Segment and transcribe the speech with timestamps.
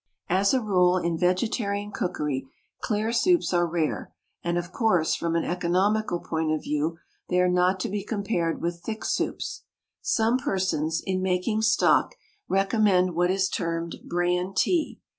[0.29, 2.47] As a rule, in vegetarian cookery
[2.81, 4.11] clear soups are rare,
[4.43, 6.97] and, of course, from an economical point of view,
[7.29, 9.61] they are not to be compared with thick soups.
[10.01, 12.15] Some persons, in making stock,
[12.49, 14.99] recommend what is termed bran tea.